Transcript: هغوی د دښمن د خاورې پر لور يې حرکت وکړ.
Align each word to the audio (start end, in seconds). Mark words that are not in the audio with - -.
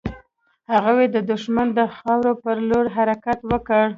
هغوی 0.73 1.05
د 1.15 1.17
دښمن 1.31 1.67
د 1.77 1.79
خاورې 1.95 2.33
پر 2.43 2.57
لور 2.69 2.85
يې 2.89 2.93
حرکت 2.95 3.39
وکړ. 3.51 3.83